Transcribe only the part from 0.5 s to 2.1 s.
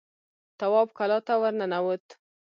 تواب کلا ته ور ننوت.